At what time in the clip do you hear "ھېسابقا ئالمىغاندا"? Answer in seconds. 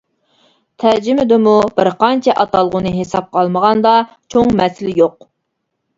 2.97-3.95